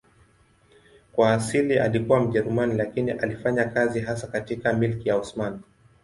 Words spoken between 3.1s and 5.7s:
alifanya kazi hasa katika Milki ya Osmani.